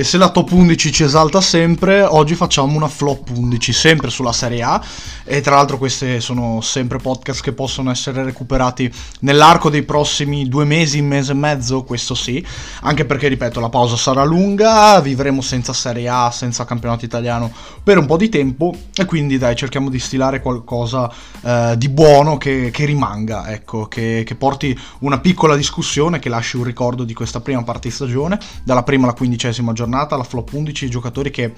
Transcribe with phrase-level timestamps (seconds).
[0.00, 4.32] E se la top 11 ci esalta sempre, oggi facciamo una flop 11, sempre sulla
[4.32, 4.82] Serie A.
[5.24, 8.90] E tra l'altro questi sono sempre podcast che possono essere recuperati
[9.20, 12.42] nell'arco dei prossimi due mesi, un mese e mezzo, questo sì.
[12.80, 17.98] Anche perché, ripeto, la pausa sarà lunga, vivremo senza Serie A, senza campionato italiano per
[17.98, 18.74] un po' di tempo.
[18.94, 21.12] E quindi dai, cerchiamo di stilare qualcosa
[21.42, 26.56] eh, di buono che, che rimanga, ecco, che, che porti una piccola discussione, che lasci
[26.56, 30.52] un ricordo di questa prima parte di stagione, dalla prima alla quindicesima giornata, la flop
[30.52, 31.52] 11, i giocatori che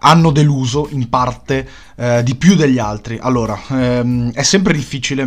[0.00, 3.18] hanno deluso in parte eh, di più degli altri.
[3.20, 5.26] Allora, ehm, è sempre difficile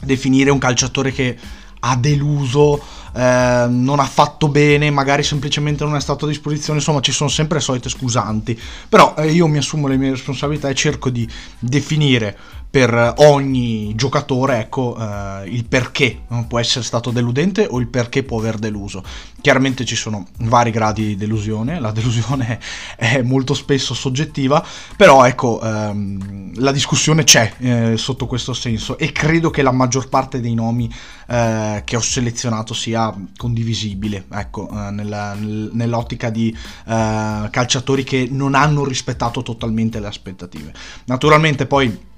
[0.00, 1.36] definire un calciatore che
[1.84, 2.80] ha deluso,
[3.14, 7.28] eh, non ha fatto bene, magari semplicemente non è stato a disposizione, insomma ci sono
[7.28, 8.58] sempre le solite scusanti,
[8.88, 12.36] però eh, io mi assumo le mie responsabilità e cerco di definire
[12.72, 18.38] per ogni giocatore ecco, eh, il perché può essere stato deludente o il perché può
[18.38, 19.04] aver deluso.
[19.42, 22.58] Chiaramente ci sono vari gradi di delusione, la delusione
[22.96, 24.64] è molto spesso soggettiva,
[24.96, 30.08] però ecco, ehm, la discussione c'è eh, sotto questo senso e credo che la maggior
[30.08, 30.90] parte dei nomi
[31.28, 36.48] eh, che ho selezionato sia condivisibile, ecco, eh, nella, nell'ottica di
[36.86, 40.72] eh, calciatori che non hanno rispettato totalmente le aspettative.
[41.04, 42.10] Naturalmente poi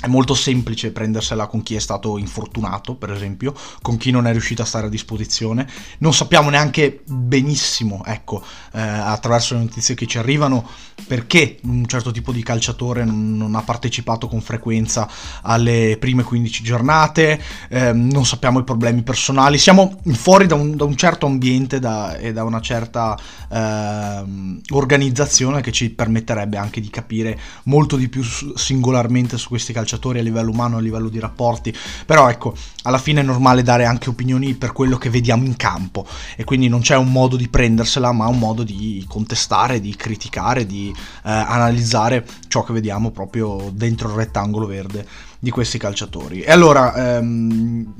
[0.00, 4.32] è molto semplice prendersela con chi è stato infortunato, per esempio, con chi non è
[4.32, 5.68] riuscito a stare a disposizione.
[5.98, 10.66] Non sappiamo neanche benissimo, ecco, eh, attraverso le notizie che ci arrivano,
[11.06, 15.06] perché un certo tipo di calciatore non, non ha partecipato con frequenza
[15.42, 19.58] alle prime 15 giornate, eh, non sappiamo i problemi personali.
[19.58, 23.18] Siamo fuori da un, da un certo ambiente da, e da una certa
[23.50, 24.24] eh,
[24.70, 30.20] organizzazione che ci permetterebbe anche di capire molto di più singolarmente su questi calciatori calciatori
[30.20, 31.74] a livello umano, a livello di rapporti,
[32.06, 36.06] però ecco, alla fine è normale dare anche opinioni per quello che vediamo in campo
[36.36, 40.66] e quindi non c'è un modo di prendersela, ma un modo di contestare, di criticare,
[40.66, 45.06] di eh, analizzare ciò che vediamo proprio dentro il rettangolo verde
[45.38, 46.42] di questi calciatori.
[46.42, 47.94] E allora, ehm,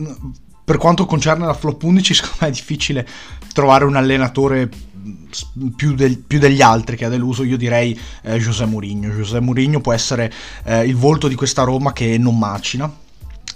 [0.65, 3.09] per quanto concerne la flop 11, secondo me è difficile
[3.53, 4.69] trovare un allenatore
[5.77, 9.09] più, del, più, degli altri che ha deluso, io direi eh, José Mourinho.
[9.09, 10.33] José Mourinho può essere
[10.65, 12.93] eh, il volto di questa Roma che non macina,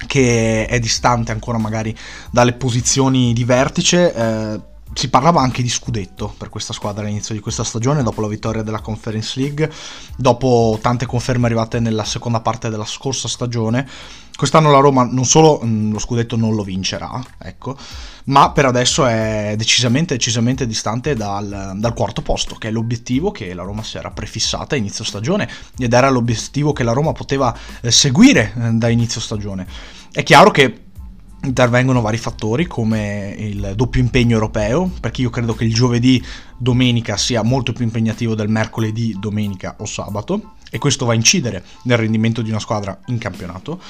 [0.06, 1.94] che è distante ancora magari
[2.31, 4.15] dalle posizioni di vertice.
[4.15, 4.60] Eh,
[4.94, 8.62] si parlava anche di scudetto per questa squadra all'inizio di questa stagione, dopo la vittoria
[8.62, 9.71] della Conference League,
[10.16, 13.87] dopo tante conferme arrivate nella seconda parte della scorsa stagione.
[14.37, 17.77] Quest'anno la Roma non solo mm, lo scudetto non lo vincerà, ecco,
[18.25, 23.55] ma per adesso è decisamente, decisamente distante dal, dal, quarto posto, che è l'obiettivo che
[23.55, 27.56] la Roma si era prefissata a inizio stagione ed era l'obiettivo che la Roma poteva
[27.81, 29.66] eh, seguire eh, da inizio stagione.
[30.11, 30.84] È chiaro che
[31.44, 36.22] intervengono vari fattori come il doppio impegno europeo, perché io credo che il giovedì
[36.56, 41.62] domenica sia molto più impegnativo del mercoledì, domenica o sabato e questo va a incidere
[41.82, 43.81] nel rendimento di una squadra in campionato.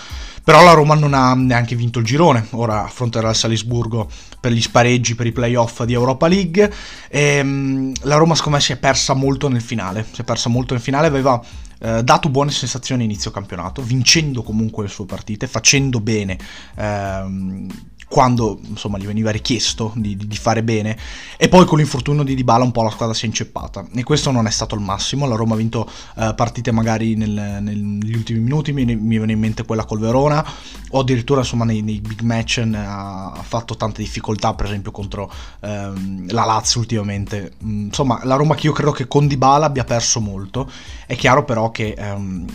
[0.44, 4.06] Però la Roma non ha neanche vinto il girone, ora affronterà il Salisburgo
[4.38, 6.70] per gli spareggi per i playoff di Europa League.
[7.08, 10.50] E, ehm, la Roma secondo me si è persa molto nel finale, si è persa
[10.50, 11.42] molto nel finale, aveva
[11.84, 16.38] eh, dato buone sensazioni inizio campionato, vincendo comunque le sue partite, facendo bene.
[16.76, 17.68] Ehm,
[18.08, 20.96] quando insomma gli veniva richiesto di, di, fare bene.
[21.36, 23.84] E poi con l'infortunio di Dybala un po' la squadra si è inceppata.
[23.94, 25.26] E questo non è stato il massimo.
[25.26, 28.72] La Roma ha vinto uh, partite magari nel, negli ultimi minuti.
[28.72, 30.44] Mi, mi, viene in mente quella col Verona.
[30.90, 35.30] O addirittura insomma nei, nei big match ha, ha, fatto tante difficoltà per esempio contro
[35.60, 37.54] um, la Lazio ultimamente.
[37.64, 40.70] Mm, insomma la Roma che io credo che con Dybala abbia perso molto.
[41.06, 42.46] È chiaro però che um,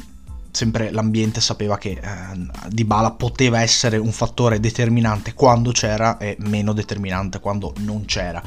[0.52, 6.74] sempre l'ambiente sapeva che eh, Dybala poteva essere un fattore determinante quando c'era e meno
[6.74, 8.42] determinante quando non c'era.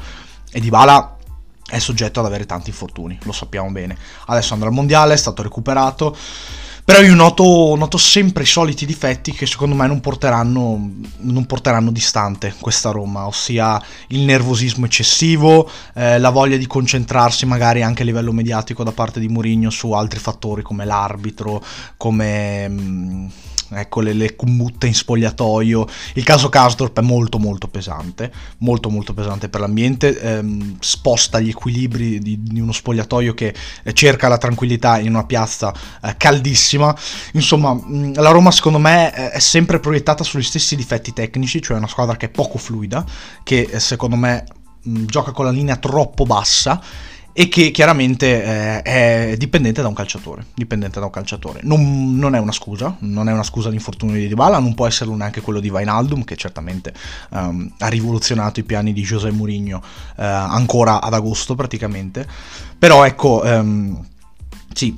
[0.51, 1.17] E Dybala
[1.65, 3.97] è soggetto ad avere tanti infortuni, lo sappiamo bene.
[4.27, 6.15] Adesso andrà al mondiale, è stato recuperato
[6.85, 11.91] però io noto, noto, sempre i soliti difetti che secondo me non porteranno, non porteranno
[11.91, 18.05] distante questa Roma, ossia il nervosismo eccessivo, eh, la voglia di concentrarsi magari anche a
[18.05, 21.63] livello mediatico da parte di Mourinho su altri fattori come l'arbitro,
[21.95, 22.67] come...
[22.67, 23.27] Mh, mm,
[23.69, 25.87] ecco le, le commute in spogliatoio.
[26.13, 31.49] Il caso Karsdorp è molto molto pesante, molto molto pesante per l'ambiente, ehm, sposta gli
[31.49, 36.95] equilibri di, di, uno spogliatoio che eh, cerca la tranquillità in una piazza eh, caldissima.
[37.33, 37.79] Insomma,
[38.13, 42.27] la Roma secondo me è sempre proiettata sugli stessi difetti tecnici, cioè una squadra che
[42.27, 43.05] è poco fluida,
[43.43, 44.45] che eh, secondo me
[44.83, 46.81] mh, gioca con la linea troppo bassa
[47.33, 50.45] e che chiaramente eh, è dipendente da un calciatore.
[50.53, 51.61] Dipendente da un calciatore.
[51.63, 55.15] Non, non, è una scusa, non è una scusa l'infortunio di Dybala, non può esserlo
[55.15, 56.93] neanche quello di Vainaldum, che certamente
[57.29, 59.81] um, ha rivoluzionato i piani di José Mourinho uh,
[60.15, 62.25] ancora ad agosto praticamente.
[62.77, 63.41] Però ecco...
[63.43, 64.05] Um,
[64.73, 64.95] sì,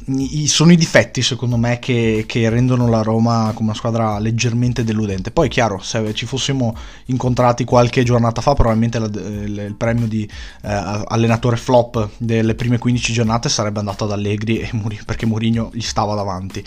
[0.47, 5.31] sono i difetti secondo me che, che, rendono la Roma come una squadra leggermente deludente.
[5.31, 6.75] Poi, chiaro, se ci fossimo
[7.05, 13.13] incontrati qualche giornata fa, probabilmente la, il, premio di eh, allenatore flop delle prime 15
[13.13, 14.69] giornate sarebbe andato ad Allegri
[15.05, 16.63] perché Mourinho gli stava davanti.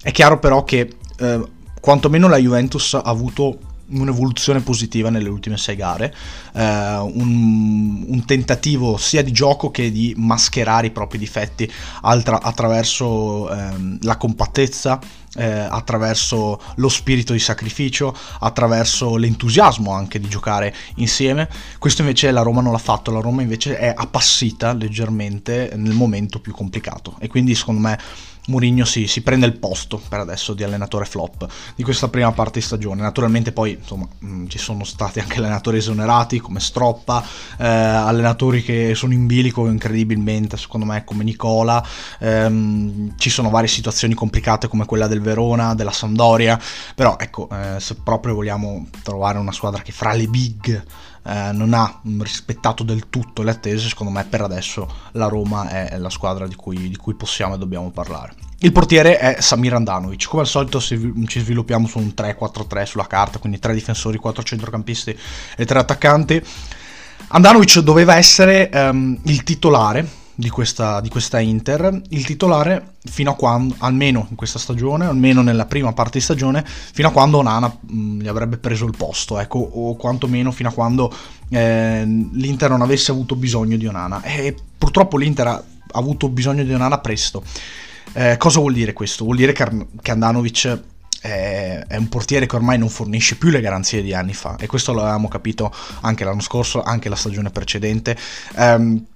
[0.00, 1.40] È chiaro però che eh,
[1.80, 3.58] quantomeno la Juventus ha avuto
[3.92, 6.14] un'evoluzione positiva nelle ultime sei gare,
[6.54, 11.70] eh, un, un, tentativo sia di gioco che di mascherare i propri difetti
[12.02, 15.00] altra, attraverso eh, la compattezza,
[15.34, 21.48] eh, attraverso lo spirito di sacrificio, attraverso l'entusiasmo anche di giocare insieme.
[21.78, 26.40] Questo invece la Roma non l'ha fatto, la Roma invece è appassita leggermente nel momento
[26.40, 27.98] più complicato e quindi secondo me
[28.46, 31.46] Mourinho si, si, prende il posto per adesso di allenatore flop
[31.76, 33.00] di questa prima parte di stagione.
[33.00, 37.24] Naturalmente poi insomma, mh, mm, ci sono stati anche allenatori esonerati come Stroppa,
[37.58, 41.84] eh, allenatori che sono in bilico incredibilmente secondo me come Nicola,
[42.18, 46.58] ehm, ci sono varie situazioni complicate come quella del Verona, della Sampdoria,
[46.94, 50.84] però ecco eh, se proprio vogliamo trovare una squadra che fra le big
[51.24, 55.98] eh, non ha rispettato del tutto le attese, secondo me per adesso la Roma è
[55.98, 58.34] la squadra di cui, di cui possiamo e dobbiamo parlare.
[58.58, 63.38] Il portiere è Samir Andanovic, come al solito ci sviluppiamo su un 3-4-3 sulla carta,
[63.38, 65.18] quindi 3 difensori, 4 centrocampisti
[65.56, 66.42] e 3 attaccanti.
[67.28, 73.34] Andanovic doveva essere um, il titolare di questa, di questa, Inter, il titolare fino a
[73.34, 77.68] quando, almeno in questa stagione, almeno nella prima parte di stagione, fino a quando Onana
[77.68, 81.12] mh, mm, gli avrebbe preso il posto, ecco, o quantomeno fino a quando
[81.50, 84.22] eh, l'Inter non avesse avuto bisogno di Onana.
[84.22, 85.62] E purtroppo l'Inter ha
[85.92, 87.42] avuto bisogno di Onana presto.
[88.14, 89.24] Eh, cosa vuol dire questo?
[89.24, 90.80] Vuol dire che, che Andanovic
[91.22, 94.92] è, un portiere che ormai non fornisce più le garanzie di anni fa e questo
[94.92, 98.16] l'avevamo capito anche l'anno scorso, anche la stagione precedente.
[98.56, 99.06] Um,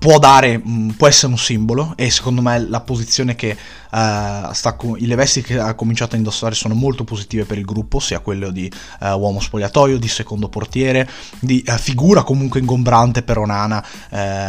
[0.00, 4.74] può dare, mm, può essere un simbolo e secondo me la posizione che uh, sta,
[4.96, 8.50] le vesti che ha cominciato a indossare sono molto positive per il gruppo, sia quello
[8.50, 11.06] di uh, uomo spogliatoio, di secondo portiere,
[11.38, 13.84] di uh, figura comunque ingombrante per Onana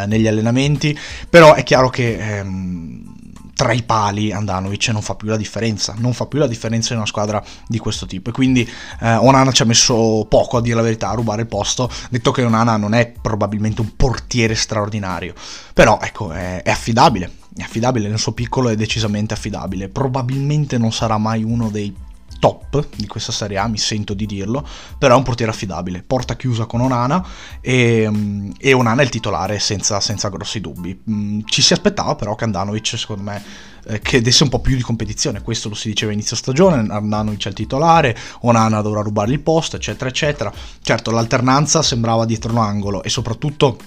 [0.07, 0.98] negli allenamenti,
[1.30, 3.20] però è chiaro che um,
[3.61, 6.97] tra i pali Andanovic non fa più la differenza, non fa più la differenza in
[6.97, 8.31] una squadra di questo tipo.
[8.31, 8.67] E quindi
[9.01, 12.31] eh, Onana ci ha messo poco a dire la verità a rubare il posto, detto
[12.31, 15.35] che Onana non è probabilmente un portiere straordinario,
[15.75, 20.91] però ecco è, è affidabile, è affidabile nel suo piccolo è decisamente affidabile, probabilmente non
[20.91, 21.95] sarà mai uno dei
[22.41, 24.67] top di questa Serie A, mi sento di dirlo,
[24.97, 27.23] però è un portiere affidabile, porta chiusa con Onana
[27.61, 30.99] e, mm, e Onana è il titolare senza, senza grossi dubbi.
[31.09, 33.43] Mm, ci si aspettava però che Andanovic, secondo me,
[33.85, 37.45] eh, che desse un po' più di competizione, questo lo si diceva inizio stagione, Andanovic
[37.45, 40.51] è il titolare, Onana dovrà rubare il posto, eccetera, eccetera.
[40.81, 43.77] Certo, l'alternanza sembrava dietro l'angolo e soprattutto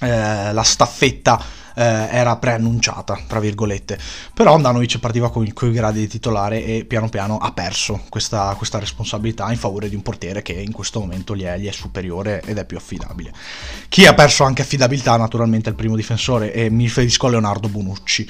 [0.00, 3.98] eh, la staffetta eh, era preannunciata, tra virgolette.
[4.34, 8.78] Però Andanovic partiva con, i gradi di titolare e piano piano ha perso questa, questa,
[8.78, 12.42] responsabilità in favore di un portiere che in questo momento gli è, gli è, superiore
[12.44, 13.32] ed è più affidabile.
[13.88, 17.68] Chi ha perso anche affidabilità naturalmente è il primo difensore e mi riferisco a Leonardo
[17.68, 18.28] Bonucci.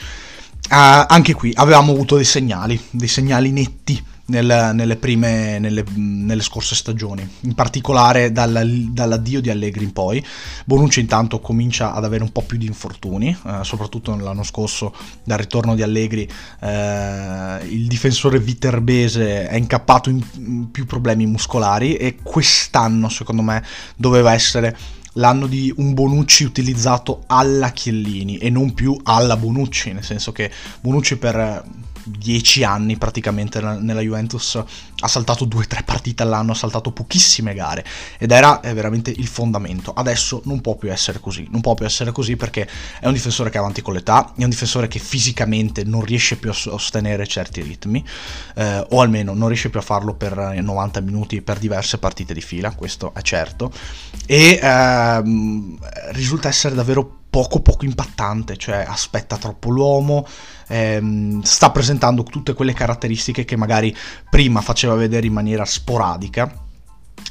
[0.71, 4.01] Uh, anche qui avevamo avuto dei segnali, dei segnali netti
[4.31, 10.25] nel, nelle, prime, nelle, nelle, scorse stagioni, in particolare dalla, dall'addio di Allegri in poi.
[10.65, 15.39] Bonucci intanto comincia ad avere un po' più di infortuni, eh, soprattutto nell'anno scorso dal
[15.39, 16.29] ritorno di Allegri
[16.61, 23.63] eh, il difensore viterbese è incappato in, in più problemi muscolari e quest'anno secondo me
[23.97, 24.77] doveva essere
[25.15, 30.51] l'anno di un Bonucci utilizzato alla Chiellini e non più alla Bonucci, nel senso che
[30.81, 31.65] Bonucci per
[32.11, 34.63] dieci anni praticamente nella Juventus
[35.03, 37.85] ha saltato due o tre partite all'anno, ha saltato pochissime gare
[38.19, 39.93] ed era veramente il fondamento.
[39.93, 42.69] Adesso non può più essere così, non può più essere così perché
[43.01, 46.37] è un difensore che è avanti con l'età, è un difensore che fisicamente non riesce
[46.37, 48.05] più a sostenere certi ritmi
[48.57, 52.41] eh, o almeno non riesce più a farlo per 90 minuti per diverse partite di
[52.41, 53.73] fila, questo è certo
[54.27, 55.79] e ehm,
[56.13, 60.27] risulta essere davvero poco poco impattante, cioè aspetta troppo l'uomo,
[60.67, 63.97] ehm, sta presentando tutte quelle caratteristiche che magari
[64.29, 66.69] prima faceva vedere in maniera sporadica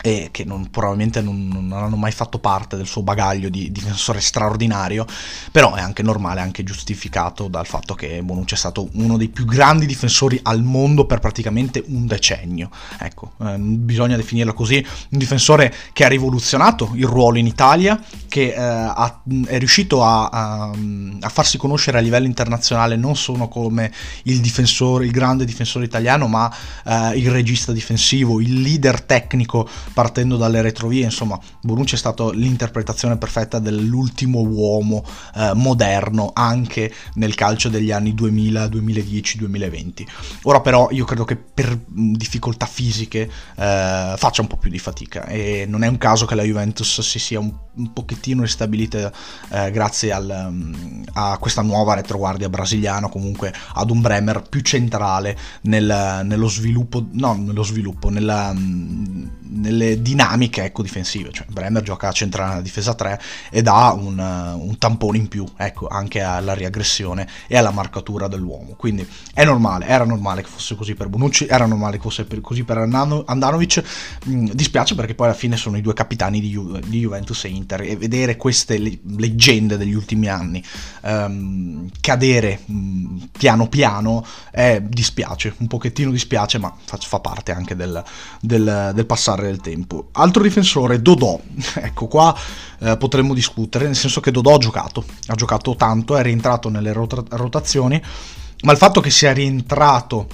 [0.01, 4.21] e che non, probabilmente non, non, hanno mai fatto parte del suo bagaglio di difensore
[4.21, 5.05] straordinario,
[5.51, 9.45] però è anche normale, anche giustificato dal fatto che Bonucci è stato uno dei più
[9.45, 12.69] grandi difensori al mondo per praticamente un decennio.
[12.97, 14.77] Ecco, eh, bisogna definirlo così,
[15.09, 20.29] un difensore che ha rivoluzionato il ruolo in Italia, che eh, ha, è riuscito a,
[20.29, 20.71] a,
[21.19, 23.91] a, farsi conoscere a livello internazionale non solo come
[24.23, 26.49] il difensore, il grande difensore italiano, ma
[26.85, 33.17] eh, il regista difensivo, il leader tecnico partendo dalle retrovie, insomma, Bonucci è stato l'interpretazione
[33.17, 35.03] perfetta dell'ultimo uomo
[35.35, 40.07] eh, moderno anche nel calcio degli anni 2000, 2010, 2020.
[40.43, 45.25] Ora però io credo che per difficoltà fisiche eh, faccia un po' più di fatica
[45.25, 49.11] e non è un caso che la Juventus si sia un, un pochettino ristabilita
[49.49, 55.37] eh, grazie al, um, a questa nuova retroguardia brasiliana, comunque ad un Bremer più centrale
[55.61, 61.31] nel, nello sviluppo, no, nello sviluppo, nella, um, nelle dinamiche ecco, difensive.
[61.31, 65.45] Cioè, Bremer gioca a centrale nella difesa 3 ed ha un, un tampone in più
[65.57, 68.73] ecco, anche alla riaggressione e alla marcatura dell'uomo.
[68.75, 72.41] Quindi è normale, era normale che fosse così per Bonucci, era normale che fosse per,
[72.41, 73.83] così per Andanovic.
[74.27, 77.49] Mm, dispiace perché poi alla fine sono i due capitani di, Ju- di Juventus e
[77.49, 80.63] Inter e vedere queste le- leggende degli ultimi anni
[81.01, 87.75] um, cadere um, piano piano eh, dispiace, un pochettino dispiace, ma fa, fa parte anche
[87.75, 88.03] del,
[88.41, 90.09] del, del passare passare del tempo.
[90.11, 91.39] Altro difensore, Dodò.
[91.75, 92.35] ecco qua
[92.79, 96.93] eh, potremmo discutere, nel senso che Dodò ha giocato, ha giocato tanto, è rientrato nelle
[96.93, 98.01] rota- rotazioni,
[98.63, 100.27] ma il fatto che sia rientrato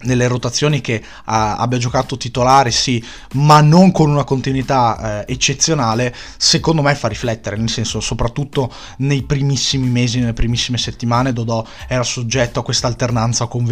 [0.00, 6.14] nelle rotazioni che uh, abbia giocato titolare, sì, ma non con una continuità uh, eccezionale,
[6.36, 12.04] secondo me fa riflettere, nel senso, soprattutto nei primissimi mesi, nelle primissime settimane, Dodò era
[12.04, 13.64] soggetto a questa alternanza con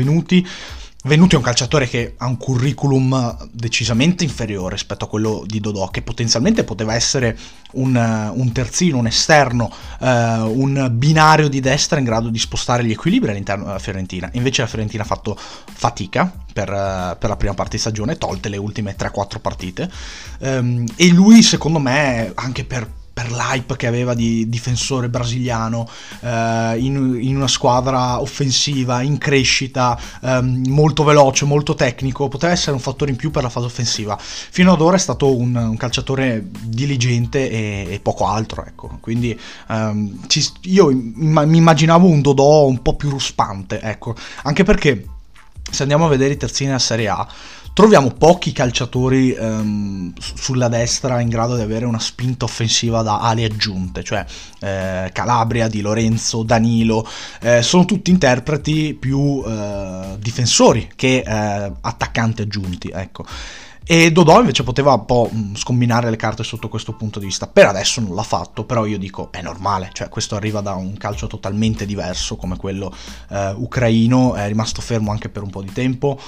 [1.07, 5.87] Venuti è un calciatore che ha un curriculum decisamente inferiore rispetto a quello di Dodò,
[5.87, 7.39] che potenzialmente poteva essere
[7.75, 7.95] un,
[8.35, 9.71] un terzino, un esterno,
[10.01, 14.29] uh, un binario di destra in grado di spostare gli equilibri all'interno della Fiorentina.
[14.33, 18.49] Invece la Fiorentina ha fatto fatica per, uh, per la prima parte di stagione, tolte
[18.49, 19.89] le ultime 3-4 partite.
[20.41, 25.89] Um, e lui, secondo me, anche per per l'hype che aveva di difensore brasiliano
[26.21, 32.73] eh, in, in, una squadra offensiva, in crescita, ehm, molto veloce, molto tecnico, poteva essere
[32.73, 34.19] un fattore in più per la fase offensiva.
[34.21, 38.99] Fino ad ora è stato un, un calciatore diligente e, e, poco altro, ecco.
[39.01, 44.15] Quindi ehm, ci, io mi immaginavo un Dodò un po' più ruspante, ecco.
[44.43, 45.07] Anche perché
[45.71, 47.27] se andiamo a vedere i terzini della Serie A,
[47.77, 53.45] troviamo pochi calciatori ehm, sulla destra in grado di avere una spinta offensiva da ali
[53.45, 54.25] aggiunte, cioè
[54.61, 57.07] eh, Calabria, Di Lorenzo, Danilo,
[57.43, 63.27] eh, sono tutti interpreti più eh, difensori che eh, attaccanti aggiunti, ecco.
[63.89, 67.47] E Dodò invece poteva un po' mm, scombinare le carte sotto questo punto di vista.
[67.47, 70.97] Per adesso non l'ha fatto, però io dico è normale, cioè questo arriva da un
[70.97, 72.93] calcio totalmente diverso come quello
[73.31, 76.19] eh, ucraino, è rimasto fermo anche per un po' di tempo,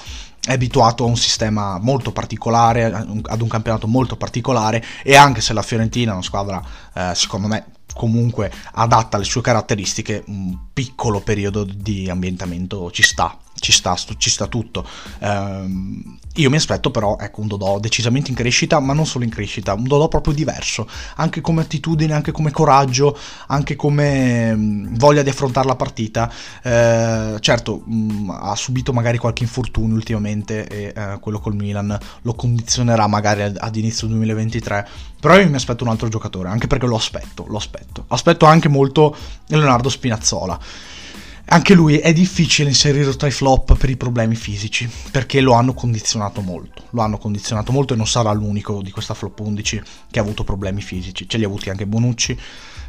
[0.40, 4.84] è abituato a un sistema molto particolare, ad un campionato molto particolare.
[5.02, 6.62] E anche se la Fiorentina è una squadra
[6.94, 13.36] eh, secondo me comunque adatta alle sue caratteristiche, un piccolo periodo di ambientamento ci sta.
[13.58, 14.86] Ci sta, ci sta tutto.
[15.18, 19.30] Um, io mi aspetto però ecco, un Dodò decisamente in crescita, ma non solo in
[19.30, 23.16] crescita, un Dodò proprio diverso, anche come attitudine, anche come coraggio,
[23.48, 26.30] anche come um, voglia di affrontare la partita.
[26.62, 32.34] Uh, certo, um, ha subito magari qualche infortunio ultimamente e uh, quello col Milan lo
[32.34, 34.88] condizionerà magari ad, ad inizio 2023,
[35.20, 38.04] però io mi aspetto un altro giocatore, anche perché lo aspetto, lo aspetto.
[38.08, 39.16] Aspetto anche molto
[39.46, 40.58] Leonardo Spinazzola.
[41.50, 45.72] Anche lui è difficile inserirlo tra i flop per i problemi fisici, perché lo hanno
[45.72, 46.84] condizionato molto.
[46.90, 50.44] Lo hanno condizionato molto e non sarà l'unico di questa flop 11 che ha avuto
[50.44, 51.26] problemi fisici.
[51.26, 52.38] Ce li ha avuti anche Bonucci.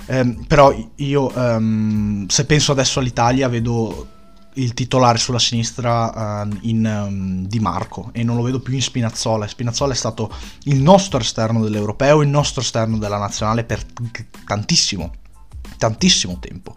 [0.08, 4.08] Eh, però io, um, se penso adesso all'Italia, vedo
[4.56, 8.82] il titolare sulla sinistra uh, in um, Di Marco e non lo vedo più in
[8.82, 9.48] Spinazzola.
[9.48, 10.30] Spinazzola è stato
[10.64, 13.86] il nostro esterno dell'europeo, il nostro esterno della nazionale per
[14.46, 15.14] tantissimo,
[15.80, 16.76] tantissimo tempo.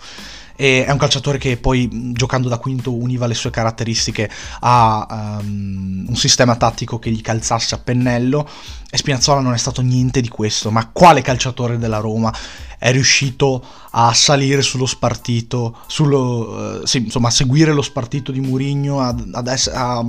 [0.55, 4.31] E è un calciatore che poi giocando da quinto univa le sue caratteristiche
[4.61, 8.49] a um, un sistema tattico che gli calzasse a pennello
[8.91, 12.33] e Spinazzola non è stato niente di questo, ma quale calciatore della Roma
[12.79, 18.41] è riuscito a salire sullo spartito, sullo, uh, sì, insomma a seguire lo spartito di
[18.41, 20.05] Mourinho, ad, ad a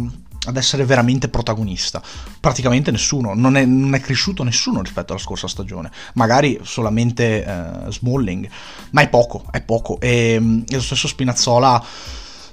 [0.45, 2.01] ad essere veramente protagonista.
[2.39, 7.45] Praticamente nessuno, non è, non è, cresciuto nessuno rispetto alla scorsa stagione, magari solamente
[7.85, 8.49] uh, Smalling,
[8.91, 9.99] ma è poco, è poco.
[9.99, 11.83] E, e lo stesso Spinazzola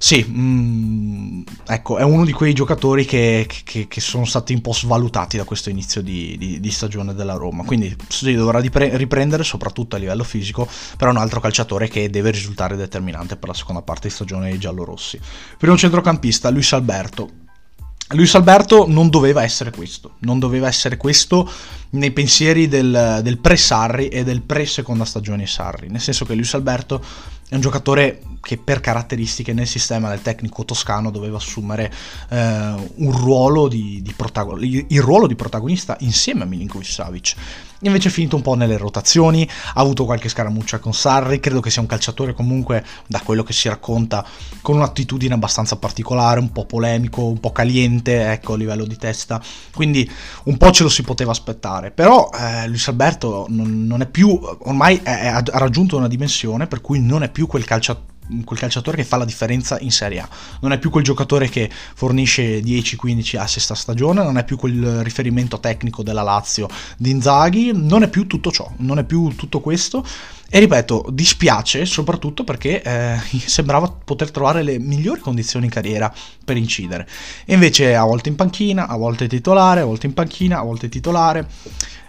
[0.02, 4.72] Sì, mm, ecco, è uno di quei giocatori che, che, che, sono stati un po'
[4.72, 7.64] svalutati da questo inizio di, di, di stagione della Roma.
[7.64, 10.66] Quindi si dovrà riprendere, soprattutto a livello fisico,
[10.96, 14.48] però è un altro calciatore che deve risultare determinante per la seconda parte di stagione
[14.48, 15.20] dei giallorossi.
[15.58, 17.39] Primo centrocampista, Luis Alberto.
[18.12, 21.48] Luis Alberto non doveva essere questo, non doveva essere questo
[21.90, 27.02] nei pensieri del, del pre-Sarri e del pre-seconda stagione Sarri, nel senso che Luis Alberto
[27.48, 31.92] è un giocatore che per caratteristiche nel sistema del tecnico toscano doveva assumere
[32.30, 37.34] eh, un ruolo di, di protagon- il ruolo di protagonista insieme a Milinkovic Savic.
[37.82, 41.70] Invece è finito un po' nelle rotazioni, ha avuto qualche scaramuccia con Sarri, credo che
[41.70, 44.26] sia un calciatore comunque, da quello che si racconta,
[44.60, 49.40] con un'attitudine abbastanza particolare, un po' polemico, un po' caliente, ecco, a livello di testa,
[49.74, 50.08] quindi
[50.44, 51.90] un po' ce lo si poteva aspettare.
[51.90, 56.66] Però eh, Luis Alberto non, non, è più, ormai è, è, ha raggiunto una dimensione
[56.66, 58.09] per cui non è più quel calciatore
[58.44, 60.28] quel calciatore che fa la differenza in Serie A.
[60.60, 65.02] Non è più quel giocatore che fornisce 10-15 assist a stagione, non è più quel
[65.02, 69.60] riferimento tecnico della Lazio di Inzaghi, non è più tutto ciò, non è più tutto
[69.60, 70.04] questo.
[70.52, 76.12] E ripeto, dispiace soprattutto perché eh, sembrava poter trovare le migliori condizioni in carriera
[76.44, 77.08] per incidere.
[77.44, 80.88] E invece a volte in panchina, a volte titolare, a volte in panchina, a volte
[80.88, 81.46] titolare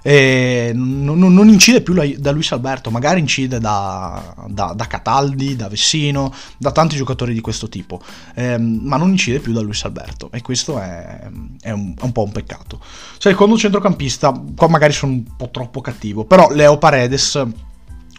[0.03, 6.33] non, non, incide più da Luis Alberto, magari incide da, da, da, Cataldi, da Vessino,
[6.57, 8.01] da tanti giocatori di questo tipo,
[8.33, 11.19] ehm, ma non incide più da Luis Alberto e questo è,
[11.61, 12.79] è, un, è un, po' un peccato.
[13.19, 17.39] Secondo centrocampista, qua magari sono un po' troppo cattivo, però Leo Paredes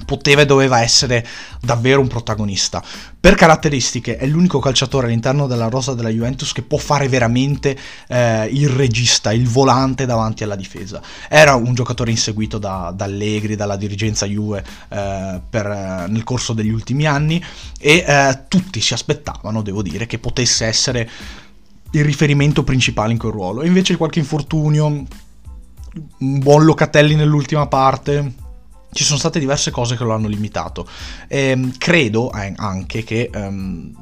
[0.05, 1.27] poteva e doveva essere
[1.61, 2.83] davvero un protagonista.
[3.21, 7.77] Per caratteristiche è l'unico calciatore all'interno della rosa della Juventus che può fare veramente
[8.09, 11.01] eh, il regista, il volante davanti alla difesa.
[11.29, 16.53] Era un giocatore inseguito da, da Allegri, dalla dirigenza Juve eh, per, eh, nel corso
[16.53, 17.43] degli ultimi anni
[17.79, 21.09] e eh, tutti si aspettavano, devo dire, che potesse essere
[21.93, 23.65] il riferimento principale in quel ruolo.
[23.65, 28.33] invece qualche infortunio, un buon Locatelli nell'ultima parte,
[28.93, 30.87] ci sono state diverse cose che lo hanno limitato.
[31.29, 34.02] E, ehm, credo anche che um,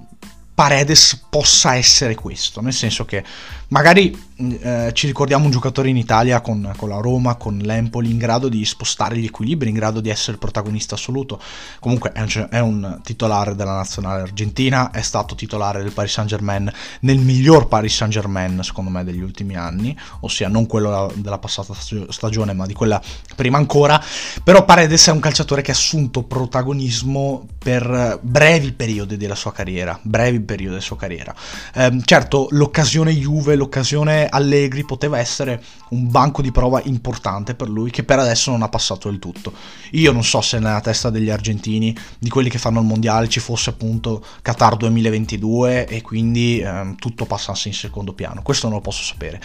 [0.61, 3.25] Paredes possa essere questo, nel senso che
[3.69, 8.19] magari eh, ci ricordiamo un giocatore in Italia con, con, la Roma, con l'Empoli, in
[8.19, 11.41] grado di spostare gli equilibri, in grado di essere protagonista assoluto.
[11.79, 16.29] Comunque è un, è un, titolare della nazionale argentina, è stato titolare del Paris Saint
[16.29, 21.39] Germain nel miglior Paris Saint Germain, secondo me, degli ultimi anni, ossia non quello della
[21.39, 23.01] passata stagione, ma di quella
[23.37, 24.03] prima ancora.
[24.43, 29.99] Però Paredes è un calciatore che ha assunto protagonismo per brevi periodi della sua carriera,
[30.03, 31.33] brevi periodi della sua carriera.
[31.75, 37.91] Eh, certo, l'occasione Juve, l'occasione Allegri poteva essere un banco di prova importante per lui
[37.91, 39.53] che per adesso non ha passato del tutto.
[39.93, 43.41] Io non so se nella testa degli argentini, di quelli che fanno il mondiale, ci
[43.41, 48.43] fosse appunto Qatar 2022 e quindi ehm, tutto passasse in secondo piano.
[48.43, 49.41] Questo non lo posso sapere.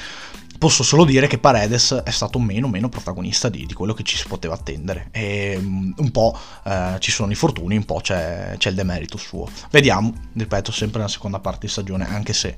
[0.58, 4.18] Posso solo dire che Paredes è stato meno meno protagonista di, di quello che ci
[4.18, 5.10] si poteva attendere.
[5.12, 9.18] E um, un po' eh, ci sono i fortuni, un po' c'è, c'è, il demerito
[9.18, 9.50] suo.
[9.70, 12.56] Vediamo, ripeto, sempre nella seconda parte di stagione, anche se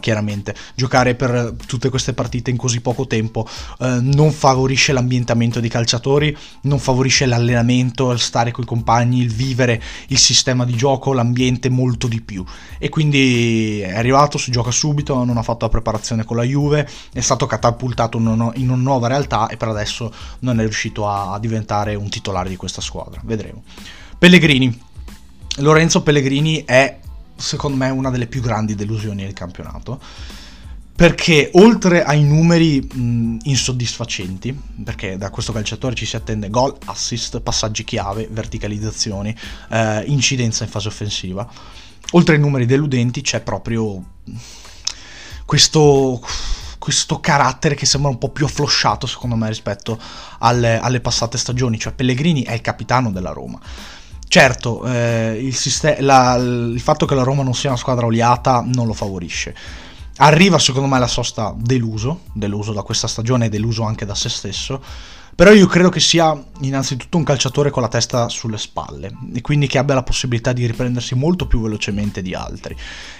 [0.00, 3.46] chiaramente giocare per tutte queste partite in così poco tempo
[3.80, 9.32] eh, non favorisce l'ambientamento dei calciatori, non favorisce l'allenamento, il stare con i compagni, il
[9.32, 12.44] vivere il sistema di gioco, l'ambiente molto di più.
[12.78, 16.88] E quindi è arrivato, si gioca subito, non ha fatto la preparazione con la Juve,
[17.12, 21.38] è stato stato catapultato in una nuova realtà e per adesso non è riuscito a
[21.38, 23.20] diventare un titolare di questa squadra.
[23.22, 23.62] Vedremo.
[24.18, 24.82] Pellegrini.
[25.58, 26.98] Lorenzo Pellegrini è
[27.36, 30.00] secondo me una delle più grandi delusioni del campionato
[30.96, 37.40] perché oltre ai numeri mh, insoddisfacenti, perché da questo calciatore ci si attende gol, assist,
[37.40, 39.36] passaggi chiave, verticalizzazioni,
[39.70, 41.46] eh, incidenza in fase offensiva,
[42.12, 44.02] oltre ai numeri deludenti c'è proprio
[45.44, 46.20] questo
[46.86, 49.98] questo carattere che sembra un po' più afflosciato secondo me rispetto
[50.38, 53.58] alle, alle passate stagioni, cioè Pellegrini è il capitano della Roma.
[54.28, 58.62] Certo, eh, il, sistema, la, il fatto che la Roma non sia una squadra oliata
[58.64, 59.52] non lo favorisce.
[60.18, 64.28] Arriva secondo me la sosta deluso, deluso da questa stagione e deluso anche da se
[64.28, 64.80] stesso
[65.36, 69.66] però io credo che sia innanzitutto un calciatore con la testa sulle spalle e quindi
[69.66, 72.74] che abbia la possibilità di riprendersi molto più velocemente di altri.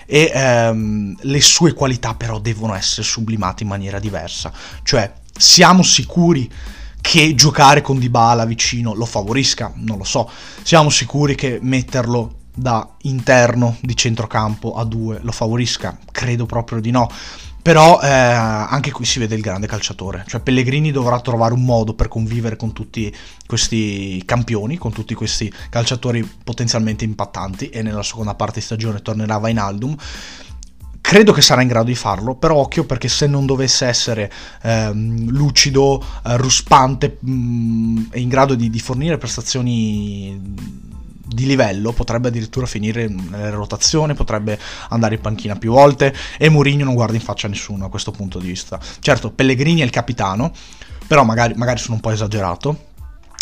[0.06, 4.50] E ehm, le sue qualità però devono essere sublimate in maniera diversa.
[4.82, 6.50] Cioè, siamo sicuri
[7.02, 9.74] che giocare con Dybala vicino lo favorisca?
[9.74, 10.30] Non lo so.
[10.62, 15.98] Siamo sicuri che metterlo da interno di centrocampo a due lo favorisca?
[16.10, 17.10] Credo proprio di no
[17.66, 21.94] però eh, anche qui si vede il grande calciatore, cioè Pellegrini dovrà trovare un modo
[21.94, 23.12] per convivere con tutti
[23.44, 29.38] questi campioni, con tutti questi calciatori potenzialmente impattanti e nella seconda parte di stagione tornerà
[29.38, 29.96] Vainaldum.
[31.00, 34.30] Credo che sarà in grado di farlo, però occhio perché se non dovesse essere
[34.62, 40.40] ehm, lucido, eh, ruspante mm, e in grado di, di fornire prestazioni
[41.26, 44.58] di livello, potrebbe addirittura finire nelle rotazioni, potrebbe
[44.90, 48.10] andare in panchina più volte e Mourinho non guarda in faccia a nessuno a questo
[48.12, 48.78] punto di vista.
[49.00, 50.52] Certo, Pellegrini è il capitano,
[51.06, 52.85] però magari, magari sono un po' esagerato,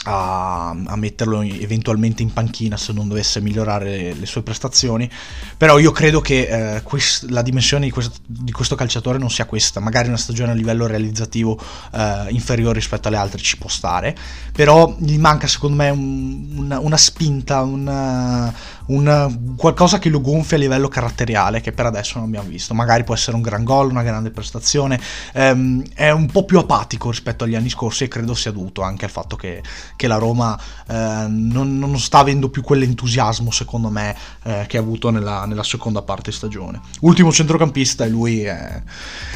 [0.05, 5.11] a, a, metterlo eventualmente in panchina se non dovesse migliorare le, sue prestazioni.
[5.57, 9.47] Però io credo che eh, quest, la dimensione di questo, di questo, calciatore non sia
[9.47, 9.81] questa.
[9.81, 11.59] Magari una stagione a livello realizzativo
[11.93, 14.15] eh, inferiore rispetto alle altre ci può stare.
[14.53, 18.53] Però gli manca secondo me un, una, una, spinta, una,
[18.87, 22.75] una, qualcosa che lo gonfia a livello caratteriale che per adesso non abbiamo visto.
[22.75, 25.01] Magari può essere un gran gol, una grande prestazione.
[25.33, 29.05] Ehm, è un po' più apatico rispetto agli anni scorsi e credo sia dovuto anche
[29.05, 29.63] al fatto che
[29.97, 34.81] che la Roma eh, non, non, sta avendo più quell'entusiasmo, secondo me, eh, che ha
[34.81, 36.81] avuto nella, nella, seconda parte stagione.
[37.01, 38.83] Ultimo centrocampista e lui è,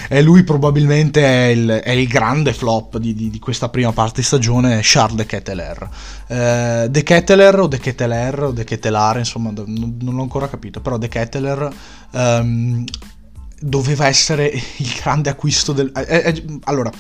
[0.09, 4.23] è lui probabilmente è il, è il grande flop di, di, di, questa prima parte
[4.23, 5.89] stagione, Charles De Ketteler.
[6.27, 10.81] Eh, de Ketteler o De Ketteler o De Kettelare, insomma, non, non l'ho ancora capito,
[10.81, 11.73] però De Ketteler...
[12.13, 12.85] Um,
[13.61, 14.47] doveva essere
[14.77, 15.91] il grande acquisto del...
[15.95, 16.93] Eh, allora,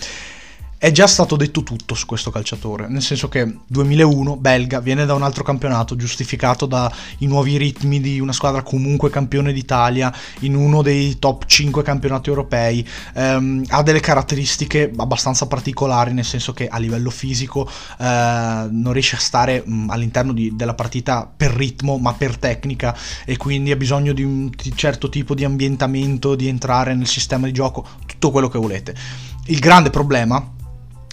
[0.78, 5.14] è già stato detto tutto su questo calciatore, nel senso che 2001, belga, viene da
[5.14, 6.88] un altro campionato, giustificato dai
[7.20, 12.86] nuovi ritmi di una squadra comunque campione d'Italia, in uno dei top 5 campionati europei,
[13.14, 19.16] ehm, ha delle caratteristiche abbastanza particolari, nel senso che a livello fisico eh, non riesce
[19.16, 23.76] a stare mh, all'interno di, della partita per ritmo, ma per tecnica, e quindi ha
[23.76, 28.48] bisogno di un certo tipo di ambientamento, di entrare nel sistema di gioco, tutto quello
[28.48, 28.94] che volete.
[29.46, 30.52] Il grande problema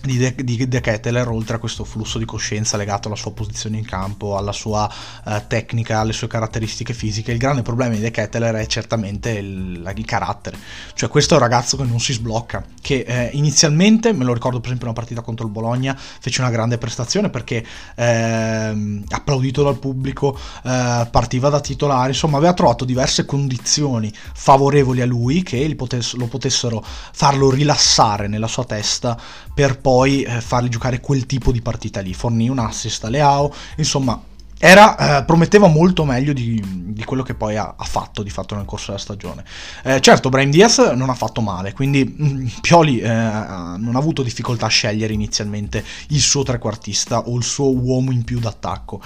[0.05, 3.77] di De, di De Ketteler, oltre a questo flusso di coscienza legato alla sua posizione
[3.77, 4.91] in campo, alla sua
[5.25, 9.93] uh, tecnica, alle sue caratteristiche fisiche, il grande problema di De Ketteler è certamente il,
[9.95, 10.57] il, carattere.
[10.93, 14.57] Cioè questo è un ragazzo che non si sblocca, che eh, inizialmente, me lo ricordo
[14.57, 17.65] per esempio una partita contro il Bologna, fece una grande prestazione perché
[17.95, 25.05] eh, applaudito dal pubblico, eh, partiva da titolare, insomma aveva trovato diverse condizioni favorevoli a
[25.05, 29.17] lui che potess- lo potessero farlo rilassare nella sua testa
[29.53, 32.13] per poi poi eh, fargli giocare quel tipo di partita lì.
[32.13, 34.21] Fornì un assist a Leao, insomma,
[34.59, 38.55] era, eh, prometteva molto meglio di, di, quello che poi ha, ha, fatto di fatto
[38.55, 39.45] nel corso della stagione.
[39.85, 43.97] Eh, certo, Brian Diaz non ha fatto male, quindi mh, mm, Pioli eh, non ha
[43.97, 49.01] avuto difficoltà a scegliere inizialmente il suo trequartista o il suo uomo in più d'attacco.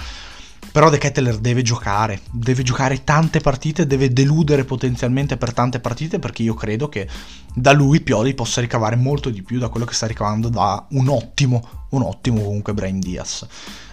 [0.72, 6.18] Però De Ketteler deve giocare, deve giocare tante partite, deve deludere potenzialmente per tante partite
[6.18, 7.08] perché io credo che
[7.52, 11.08] da lui Pioli possa ricavare molto di più da quello che sta ricavando da un
[11.08, 13.46] ottimo, un ottimo comunque Brain Diaz.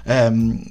[0.03, 0.61] Ehm,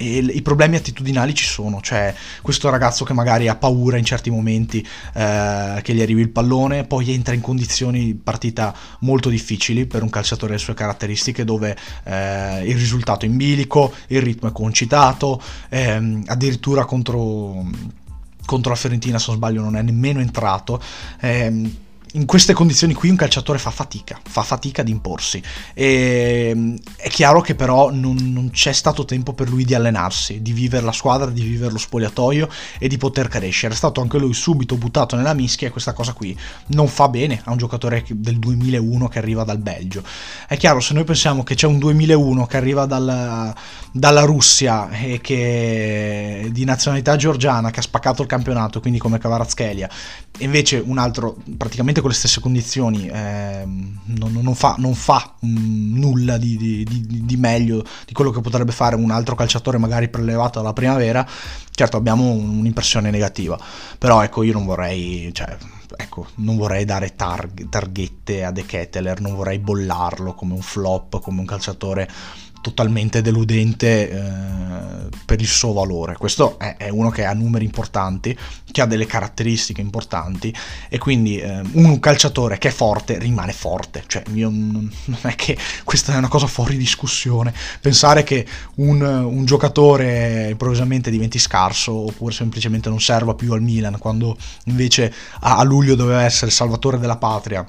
[0.00, 4.30] e i problemi attitudinali ci sono, cioè questo ragazzo che magari ha paura in certi
[4.30, 9.84] momenti eh, che gli arrivi il pallone, poi entra in condizioni di partita molto difficili
[9.84, 14.48] per un calciatore delle sue caratteristiche dove eh, il risultato è in bilico, il ritmo
[14.48, 17.66] è concitato, ehm, addirittura contro,
[18.46, 20.80] contro la Fiorentina se non sbaglio non è nemmeno entrato.
[21.20, 21.76] Ehm,
[22.14, 25.42] in queste condizioni qui un calciatore fa fatica, fa fatica ad imporsi.
[25.74, 30.42] E, mm, è chiaro che però non, non, c'è stato tempo per lui di allenarsi,
[30.42, 33.74] di vivere la squadra, di vivere lo spogliatoio e di poter crescere.
[33.74, 36.36] È stato anche lui subito buttato nella mischia e questa cosa qui
[36.68, 40.02] non fa bene a un giocatore del 2001 che arriva dal Belgio.
[40.48, 43.54] È chiaro, se noi pensiamo che c'è un 2001 che arriva dal,
[43.92, 49.88] dalla Russia e che di nazionalità georgiana che ha spaccato il campionato, quindi come Kvaratskhelia,
[50.38, 55.34] e invece un altro praticamente con le stesse condizioni, eh, non, non, fa, non fa
[55.40, 59.78] mh, nulla di, di, di, di, meglio di quello che potrebbe fare un altro calciatore
[59.78, 61.26] magari prelevato alla primavera,
[61.70, 63.58] certo abbiamo un'impressione negativa,
[63.98, 65.30] però ecco io non vorrei...
[65.32, 65.56] Cioè,
[65.96, 71.20] ecco, non vorrei dare targ- targhette a De Ketteler, non vorrei bollarlo come un flop,
[71.20, 72.08] come un calciatore
[72.60, 76.16] totalmente deludente eh, per il suo valore.
[76.16, 78.36] Questo è, è, uno che ha numeri importanti,
[78.70, 80.54] che ha delle caratteristiche importanti
[80.88, 84.04] e quindi eh, un calciatore che è forte rimane forte.
[84.06, 84.90] Cioè, io, non
[85.22, 87.54] è che questa è una cosa fuori discussione.
[87.80, 88.46] Pensare che
[88.76, 95.12] un, un giocatore improvvisamente diventi scarso oppure semplicemente non serva più al Milan quando invece
[95.40, 97.66] a, a luglio doveva essere il salvatore della patria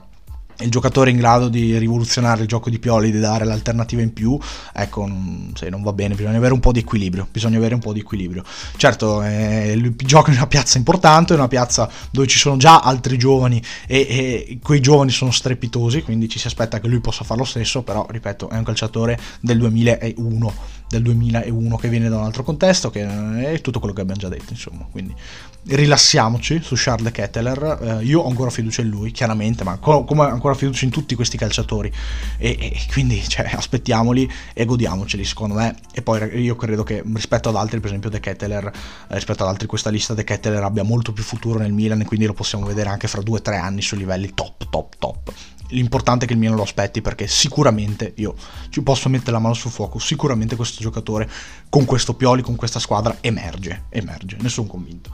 [0.61, 4.37] il giocatore in grado di rivoluzionare il gioco di Pioli, di dare l'alternativa in più,
[4.73, 7.79] ecco, non, se non va bene, bisogna avere un po' di equilibrio, bisogna avere un
[7.79, 8.43] po' di equilibrio.
[8.77, 13.61] Certo, eh, gioca in una piazza importante, una piazza dove ci sono già altri giovani
[13.87, 17.45] e, e, quei giovani sono strepitosi, quindi ci si aspetta che lui possa fare lo
[17.45, 22.43] stesso, però, ripeto, è un calciatore del 2001 del 2001 che viene da un altro
[22.43, 24.85] contesto, che è tutto quello che abbiamo già detto, insomma.
[24.91, 25.15] Quindi
[25.63, 27.99] rilassiamoci su Charles Kettler.
[28.01, 31.15] Eh, io ho ancora fiducia in lui, chiaramente, ma co- come ancora fiducia in tutti
[31.15, 31.91] questi calciatori.
[32.37, 35.75] E, e quindi cioè, aspettiamoli e godiamoceli, secondo me.
[35.93, 38.71] E poi io credo che rispetto ad altri, per esempio De Kettler, eh,
[39.15, 42.25] rispetto ad altri questa lista, De Kettler abbia molto più futuro nel Milan e quindi
[42.25, 45.33] lo possiamo vedere anche fra due o tre anni su livelli top, top, top
[45.71, 48.35] l'importante è che il Milan lo aspetti perché sicuramente io
[48.69, 51.29] ci posso mettere la mano sul fuoco, sicuramente questo giocatore
[51.69, 55.09] con questo Pioli, con questa squadra emerge, emerge, ne sono convinto.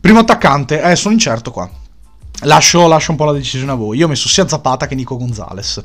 [0.00, 1.70] Primo attaccante, eh, sono incerto qua.
[2.40, 3.96] Lascio, lascio, un po' la decisione a voi.
[3.96, 5.80] Io ho messo sia Zapata che Nico Gonzalez.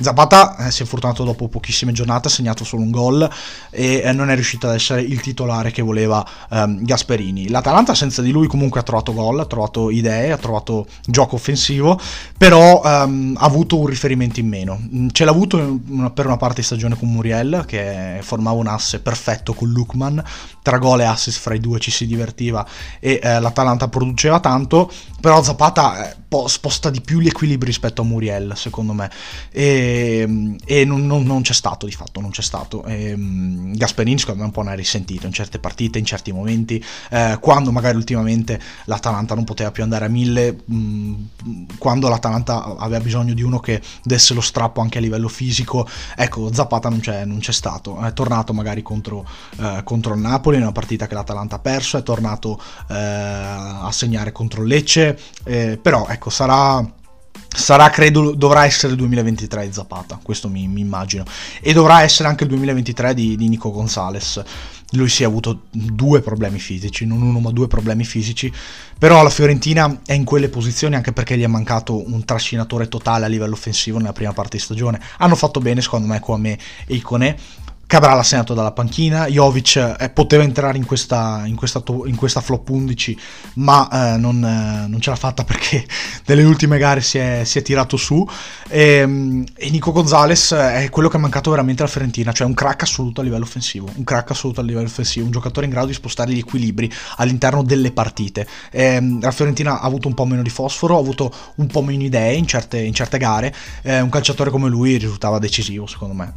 [0.00, 3.30] Zapata eh, si è fortunato dopo pochissime giornate, ha segnato solo un gol
[3.70, 7.48] e eh, non è riuscito ad essere il titolare che voleva ehm, Gasperini.
[7.48, 12.00] L'Atalanta senza di lui comunque ha trovato gol, ha trovato idee, ha trovato gioco offensivo,
[12.36, 14.80] però ehm, ha avuto un riferimento in meno.
[14.80, 15.78] Mm, ce l'ha avuto
[16.12, 20.20] per una parte di stagione con Muriel, che formava un asse perfetto con Lukman,
[20.60, 22.66] tra gol e assist fra i due ci si divertiva
[22.98, 28.04] e eh, l'Atalanta produceva tanto, però Zapata eh, sposta di più gli equilibri rispetto a
[28.04, 29.10] Muriel, secondo me,
[29.52, 32.84] e, e non, non, non, c'è stato di fatto, non c'è stato.
[32.84, 36.32] E, mm, Gasperini secondo me un po' ne ha risentito in certe partite, in certi
[36.32, 42.08] momenti, eh, quando magari ultimamente l'Atalanta non poteva più andare a mille, mh, mm, quando
[42.08, 46.88] l'Atalanta aveva bisogno di uno che desse lo strappo anche a livello fisico, ecco Zapata
[46.88, 49.26] non c'è, non c'è stato, è tornato magari contro,
[49.58, 53.90] eh, contro il Napoli, in una partita che l'Atalanta ha perso, è tornato eh, a
[53.92, 57.02] segnare contro Lecce, eh, però ecco sarà...
[57.56, 61.24] Sarà, credo, dovrà essere il 2023 di Zapata, questo mi, mi, immagino.
[61.60, 64.42] E dovrà essere anche il 2023 di, di Nico Gonzalez.
[64.90, 68.52] Lui si è avuto due problemi fisici, non uno ma due problemi fisici,
[68.98, 73.24] però la Fiorentina è in quelle posizioni anche perché gli è mancato un trascinatore totale
[73.24, 75.00] a livello offensivo nella prima parte di stagione.
[75.18, 77.36] Hanno fatto bene secondo me Kwame e Icone,
[77.86, 82.16] Cabral ha segnato dalla panchina, Jovic eh, poteva entrare in questa, in questa, to- in
[82.16, 83.18] questa flop 11
[83.54, 85.84] ma eh, non, eh, non, ce l'ha fatta perché
[86.26, 88.26] nelle ultime gare si è, si è tirato su
[88.68, 92.54] e, ehm, e, Nico Gonzalez è quello che è mancato veramente alla Fiorentina, cioè un
[92.54, 95.88] crack assoluto a livello offensivo, un crack assoluto a livello offensivo, un giocatore in grado
[95.88, 98.46] di spostare gli equilibri all'interno delle partite.
[98.70, 101.82] E, ehm, la Fiorentina ha avuto un po' meno di fosforo, ha avuto un po'
[101.82, 106.14] meno idee in certe, in certe gare, eh, un calciatore come lui risultava decisivo secondo
[106.14, 106.32] me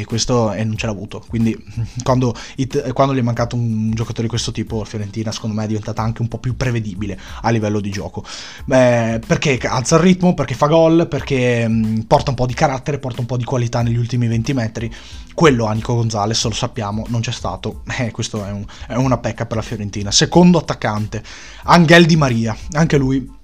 [0.00, 1.24] e questo e non ce l'ha avuto.
[1.28, 1.56] Quindi
[2.02, 5.66] quando, it, quando, gli è mancato un giocatore di questo tipo, Fiorentina secondo me è
[5.66, 8.24] diventata anche un po' più prevedibile a livello di gioco.
[8.64, 12.98] Beh, perché alza il ritmo, perché fa gol, perché mh, porta un po' di carattere,
[12.98, 14.94] porta un po' di qualità negli ultimi 20 metri.
[15.34, 17.82] Quello a Nico Gonzalez, lo sappiamo, non c'è stato.
[18.02, 20.10] Eh, questo è, un, è una pecca per la Fiorentina.
[20.10, 21.22] Secondo attaccante,
[21.64, 23.40] Angel Di Maria, anche lui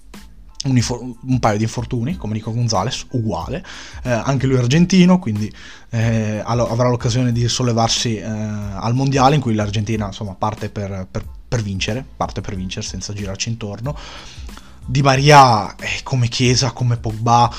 [0.64, 3.64] un, un, paio di infortuni, come Nico Gonzalez, uguale,
[4.02, 5.52] eh, anche lui argentino, quindi
[5.90, 11.24] eh, avrà l'occasione di sollevarsi eh, al mondiale in cui l'Argentina insomma, parte per, per,
[11.46, 13.96] per, vincere, parte per vincere senza girarci intorno.
[14.84, 17.52] Di Maria, eh, come Chiesa, come Pogba,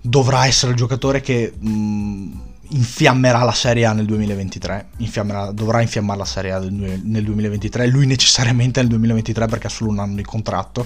[0.00, 1.52] dovrà essere il giocatore che...
[1.58, 7.86] Mh, infiammerà la Serie A nel 2023, infiammerà, dovrà infiammare la Serie A nel 2023,
[7.86, 10.84] lui necessariamente nel 2023 perché ha solo un anno di contratto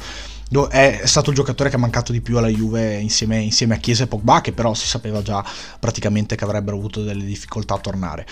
[0.71, 4.05] è stato il giocatore che ha mancato di più alla Juve insieme, insieme, a Chiesa
[4.05, 5.45] e Pogba, che però si sapeva già
[5.79, 8.27] praticamente che avrebbero avuto delle difficoltà a tornare.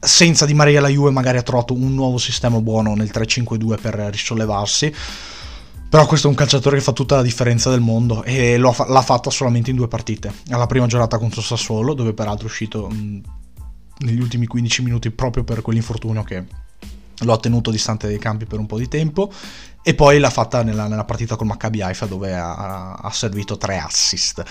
[0.00, 3.94] Senza Di Maria la Juve magari ha trovato un nuovo sistema buono nel 3-5-2 per
[3.94, 4.94] risollevarsi.
[5.88, 9.30] Però questo è un calciatore che fa tutta la differenza del mondo e l'ha fatta
[9.30, 10.32] solamente in due partite.
[10.50, 13.22] Alla prima giornata contro Sassuolo, dove peraltro è uscito mh,
[14.00, 16.44] negli ultimi 15 minuti proprio per quell'infortunio che
[17.20, 19.32] lo ha tenuto distante dai campi per un po' di tempo
[19.88, 23.78] e poi l'ha fatta nella, nella partita col Maccabi Haifa dove ha, ha, servito tre
[23.78, 24.44] assist.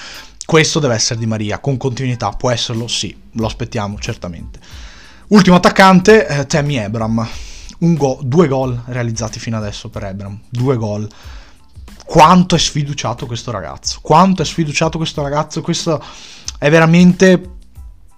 [0.44, 2.88] Questo deve essere Di Maria, con continuità, può esserlo?
[2.88, 4.60] Sì, lo aspettiamo certamente.
[5.28, 7.24] Ultimo attaccante, eh, Tammy Abram.
[7.78, 11.08] Go- due gol realizzati fino adesso per Abram, due gol.
[12.04, 16.04] Quanto è sfiduciato questo ragazzo, quanto è sfiduciato questo ragazzo, questo
[16.58, 17.58] è veramente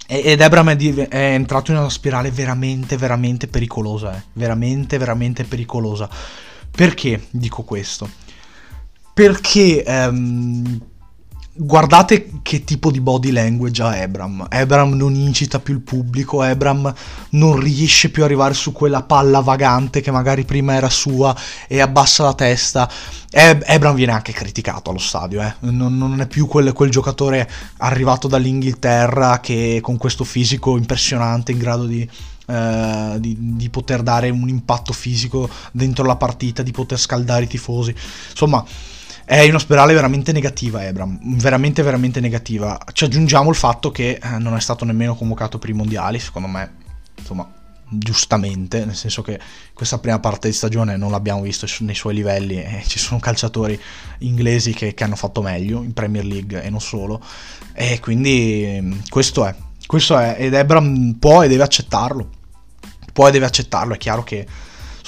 [0.08, 4.16] ed Abram è, è, entrato in una spirale veramente, veramente pericolosa.
[4.16, 4.24] Eh.
[4.32, 6.10] Veramente, veramente pericolosa.
[6.72, 8.10] Perché dico questo?
[9.14, 10.80] Perché ehm,
[11.62, 14.48] guardate che tipo di body language ha Ebram.
[14.50, 16.94] Ebram non incita più il pubblico, Ebram
[17.32, 21.36] non riesce più ad arrivare su quella palla vagante che magari prima era sua
[21.68, 22.90] e abbassa la testa.
[23.30, 25.54] Eb- Ebram viene anche criticato allo stadio, eh.
[25.60, 31.58] non, non, è più quel, quel, giocatore arrivato dall'Inghilterra che con questo fisico impressionante in
[31.58, 32.10] grado di,
[32.50, 37.48] eh, di, di poter dare un impatto fisico dentro la partita, di poter scaldare i
[37.48, 37.94] tifosi.
[38.32, 38.66] Insomma
[39.30, 42.80] è una spirale veramente negativa Ebram, veramente veramente negativa.
[42.92, 46.48] Ci aggiungiamo il fatto che eh, non è stato nemmeno convocato per i mondiali, secondo
[46.48, 46.72] me,
[47.16, 47.48] insomma,
[47.88, 49.40] giustamente, nel senso che
[49.72, 53.80] questa prima parte di stagione non l'abbiamo visto nei suoi livelli e ci sono calciatori
[54.20, 57.22] inglesi che, che hanno fatto meglio in Premier League e non solo.
[57.74, 59.54] E quindi questo è,
[59.86, 62.30] questo è, ed Ebram può e deve accettarlo.
[63.28, 64.46] E deve accettarlo, è chiaro che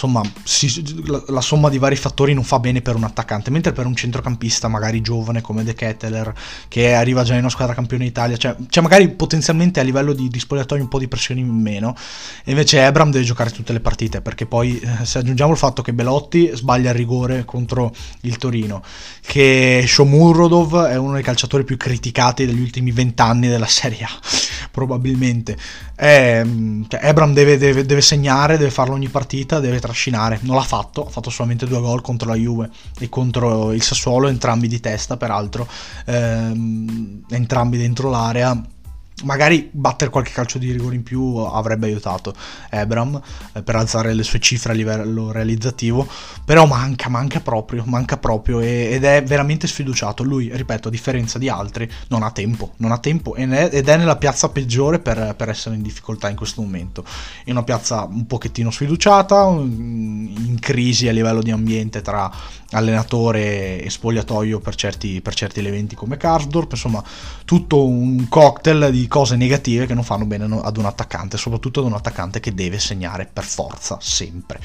[0.01, 3.71] insomma, si, la, la, somma di vari fattori non fa bene per un attaccante, mentre
[3.71, 6.33] per un centrocampista magari giovane come De Ketteler,
[6.67, 10.27] che arriva già in una squadra campione d'Italia, cioè, cioè magari potenzialmente a livello di,
[10.27, 11.95] di spogliatoio un po' di pressione in meno,
[12.43, 15.83] e invece Ebram deve giocare tutte le partite, perché poi eh, se aggiungiamo il fatto
[15.83, 18.81] che Belotti sbaglia il rigore contro il Torino,
[19.21, 24.19] che Shomurodov è uno dei calciatori più criticati degli ultimi vent'anni della Serie A,
[24.71, 25.57] probabilmente,
[25.95, 26.43] è,
[26.87, 30.39] cioè, Ebram deve, deve, deve segnare, deve farlo ogni partita, deve tra trascinare.
[30.41, 34.27] Non l'ha fatto, ha fatto solamente due gol contro la Juve e contro il Sassuolo,
[34.27, 35.67] entrambi di testa peraltro,
[36.05, 38.59] ehm, entrambi dentro l'area
[39.23, 42.33] magari battere qualche calcio di rigore in più avrebbe aiutato
[42.69, 43.21] Ebram
[43.53, 46.07] eh, per alzare le sue cifre a livello realizzativo
[46.43, 50.23] però manca, manca proprio manca proprio ed è veramente sfiduciato.
[50.23, 53.87] Lui, ripeto, a differenza di altri non ha tempo, non ha tempo ed è, ed
[53.87, 57.03] è nella piazza peggiore per, per, essere in difficoltà in questo momento.
[57.43, 62.31] È una piazza un pochettino sfiduciata in crisi a livello di ambiente tra
[62.71, 67.03] allenatore e spogliatoio per certi, per certi eventi come Karsdorp, insomma
[67.45, 71.85] tutto un cocktail di cose negative che non fanno bene ad un attaccante, soprattutto ad
[71.85, 74.61] un attaccante che deve segnare per forza sempre.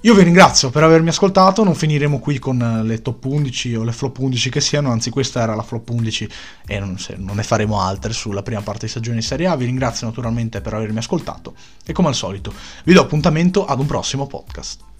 [0.00, 3.92] Io vi ringrazio per avermi ascoltato, non finiremo qui con le top 11 o le
[3.92, 6.28] flop 11 che siano, anzi questa era la flop 11
[6.66, 9.54] e non, non ne faremo altre sulla prima parte di stagione di Serie A.
[9.54, 12.52] Vi ringrazio naturalmente per avermi ascoltato e come al solito
[12.84, 14.95] vi do appuntamento ad un prossimo podcast.